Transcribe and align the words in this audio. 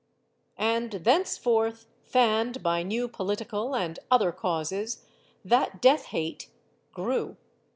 And 0.57 0.91
thenceforth, 0.93 1.85
fanned 2.05 2.63
by 2.63 2.81
new 2.81 3.07
political 3.07 3.75
and 3.75 3.99
other 4.09 4.31
causes, 4.31 5.05
that 5.45 5.79
death 5.79 6.05
hate 6.05 6.49
grew. 6.91 7.37